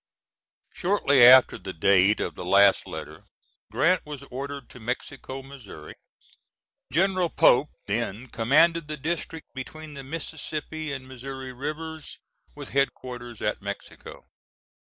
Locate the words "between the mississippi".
9.53-10.91